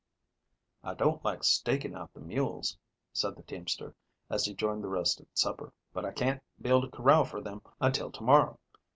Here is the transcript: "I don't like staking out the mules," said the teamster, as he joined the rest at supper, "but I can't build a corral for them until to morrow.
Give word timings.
"I 0.83 0.95
don't 0.95 1.23
like 1.23 1.43
staking 1.43 1.93
out 1.93 2.11
the 2.15 2.21
mules," 2.21 2.75
said 3.13 3.35
the 3.35 3.43
teamster, 3.43 3.93
as 4.31 4.45
he 4.45 4.55
joined 4.55 4.83
the 4.83 4.87
rest 4.87 5.21
at 5.21 5.27
supper, 5.37 5.71
"but 5.93 6.05
I 6.05 6.11
can't 6.11 6.41
build 6.59 6.85
a 6.85 6.89
corral 6.89 7.23
for 7.23 7.39
them 7.39 7.61
until 7.79 8.11
to 8.13 8.23
morrow. 8.23 8.57